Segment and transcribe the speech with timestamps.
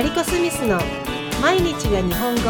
[0.00, 0.80] マリコ・スミスの
[1.42, 2.40] 毎日が日本語。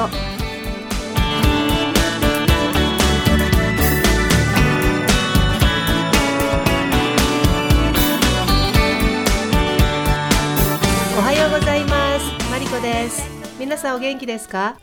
[11.19, 12.51] おはようございます。
[12.53, 13.29] マリコです。
[13.59, 14.79] 皆さんお元気ですか？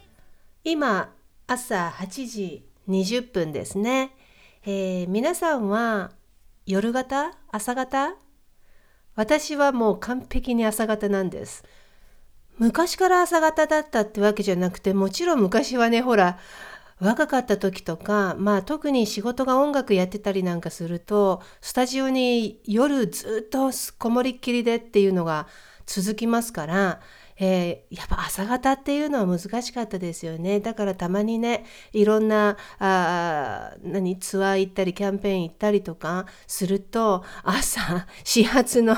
[0.65, 1.13] 今
[1.47, 4.13] 朝8時20分ですね、
[4.65, 6.11] えー皆さんは
[6.65, 7.31] 夜型？
[7.49, 8.15] 朝型？
[9.15, 11.63] 私はもう完璧に朝型なんです。
[12.59, 16.39] 昔から朝型だったってわけじゃなくて、もちろん昔はね、ほら、
[16.99, 25.47] 若かった時とか、まあ特に仕事が音楽やってたりなんかすると、スタジオに夜ずっとこもりっきりでっていうのが
[25.85, 27.01] 続きますから、
[27.39, 30.59] えーやっぱ朝方っていうのは難しかったですよね。
[30.59, 38.97] だからたまにね、いろんな、あ何、ツアー行ったり、キャンペーン行ったりとかすると、朝、始発の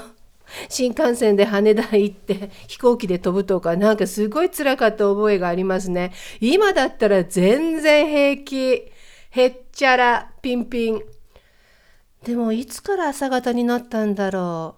[0.67, 6.11] 新幹線で羽田行って飛行機で飛ぶとか、なんかすごい辛かった覚えがありますね。
[6.39, 8.91] 今だったら全然平気。
[9.31, 11.01] へっちゃら、ピンピン。
[12.23, 14.75] でもいつから朝方になったんだろ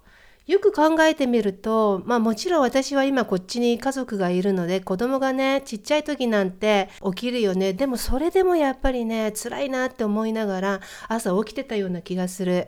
[0.48, 0.52] う。
[0.52, 7.74] よく考えてみると、まあもちろん私は今こっちに家族がいるので子供がね、ちっちゃい時なんて起きるよね。
[7.74, 12.68] でもそれでもやっぱりね、辛いなって思いながら朝起きてたような気がする。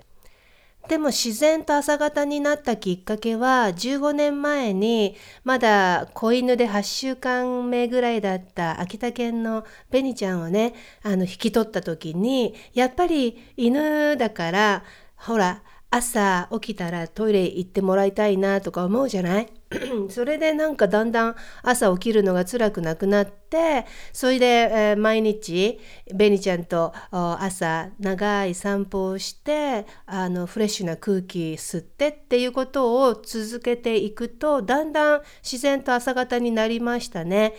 [0.89, 14.83] でも自然と朝方になったきっかけは15年前にまだ子犬で8週間目ぐらいだった秋田犬のベニちゃんをねあの引き取った時にやっぱり犬だから
[15.15, 15.63] ほら
[15.95, 19.47] 朝起きたらトイレ行ってもらいたいなとか思うじゃない？
[20.09, 25.79] それでなんかだんだん朝起きるのが辛くなくなってそれで、えー毎日
[26.13, 37.53] ベニちゃんと朝長い散歩をしてあのフレッシュな空気吸ってっていうことを続けていくとだんだん自然と朝方になりましたね。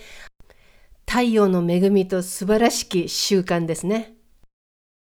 [1.07, 4.14] 太陽の恵みと素晴らしき習慣ですね。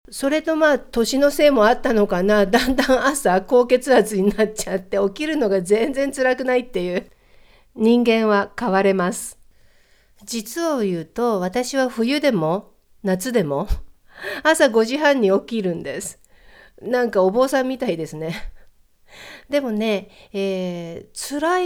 [0.10, 2.46] それとまあ年のせいもあったのかな。
[2.48, 7.10] だんだん朝高血圧になっちゃって起きるのが全然辛くないっていう。
[7.76, 9.38] 人間は変われます。
[10.24, 12.72] 実を言うと私は冬でも
[13.04, 13.68] 夏でも
[14.44, 16.20] 朝5時半に起きるんです。
[16.82, 18.52] なんかお坊さんみたいですね。
[19.50, 21.62] でもね、えー辛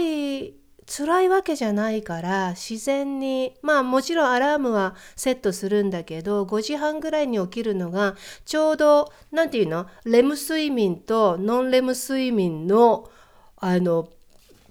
[0.48, 0.61] い
[0.94, 8.14] 辛いわけじゃないから自然にまあもちろんアラームはセットするんだけど5時半ぐらいに起きるのが
[8.44, 9.86] ちょうど何て言うの？
[10.04, 13.08] レム睡眠とノンレム睡眠の
[13.56, 14.10] あの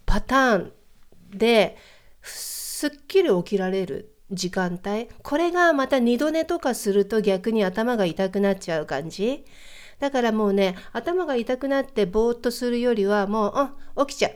[0.06, 0.72] パターン
[1.34, 1.76] で
[2.22, 5.08] すっきり起きられる時間帯。
[5.24, 9.44] これがまた二度寝とかすると逆に頭が痛くなっちゃう感じ。
[10.00, 13.74] だからもうね頭が痛くなってぼーっとするよりはもうあ
[14.06, 14.32] 起きちゃう。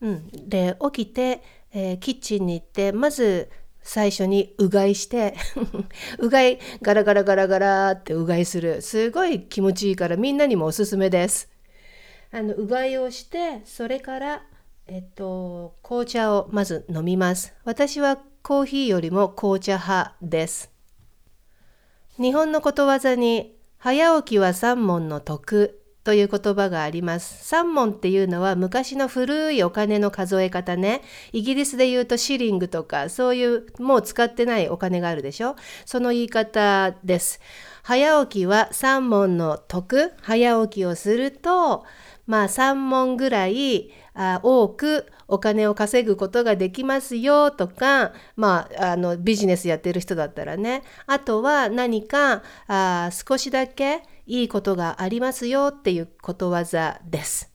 [0.00, 3.50] うん、で起きて、えーキッチンに行ってまず
[3.82, 5.34] 最初にうがいして
[6.18, 11.48] うがいガラガラガラガラってうがいするすごい気持ちいいからみんなにもおすすめです。
[12.32, 14.42] あのうがいをしてそれから
[14.86, 17.54] えっと紅茶をまず飲みます。
[17.64, 20.70] 私はコーヒーよりも紅茶派です。
[22.16, 27.44] 日本のことわざに早起きは三問の得という言葉があります。
[27.44, 31.02] 三問っていうのは昔の古いお金の数え方ね。
[31.32, 35.56] イギリスで言うとシリングとかそういうもう使ってないお金があるでしょ。
[35.84, 37.40] その言い方です。
[37.82, 40.12] 早起きは三問の得。
[40.22, 41.84] 早起きをすると
[42.26, 43.90] まあ3問ぐらい
[44.42, 57.50] 多くお金を稼ぐことができますよとか、まあ、あのビジネスやってる人だったらねあとは何かあ少しだけいいことがありますよっていうことわざです。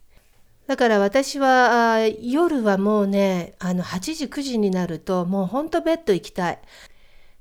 [0.68, 6.60] だから私は夜はもうねあの8時9時になるともうほんとベッド行きたい。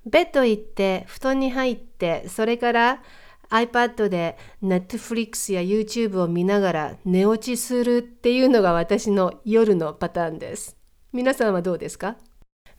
[0.07, 3.03] ベッド行って布団に入ってそれから
[3.51, 10.77] iPad で Netflix や YouTube を見ながら寝落ちするっていうのが私の夜のパターンです。
[11.13, 12.17] 皆さんはどうですか？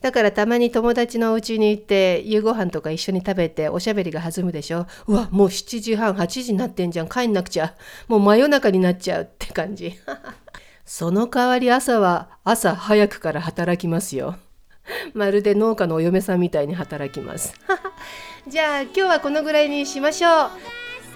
[0.06, 4.86] だからたまに友達のお家に行って夕ご飯とか一緒に食べておしゃべりが弾むでしょ。
[5.07, 7.10] うわもう7時半8時になってんじゃん。
[7.10, 7.74] 帰んなくちゃ。
[8.07, 9.96] もう真夜中になっちゃうって感じ。
[10.86, 14.36] その代わり朝は朝早くから働きますよ。
[15.16, 17.56] まるで農家のお嫁さんみたいに働きます。
[18.48, 20.50] じゃあ今日はこのぐらいにしましょう。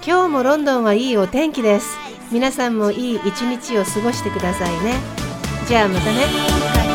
[0.03, 1.95] 今日もロンドンはいいお天気です。
[2.31, 4.95] 皆さんもいい一日を過ごしてくださいね。
[5.67, 6.88] じゃあまたね。